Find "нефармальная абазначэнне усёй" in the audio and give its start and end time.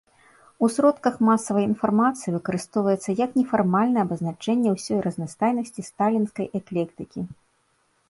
3.41-4.99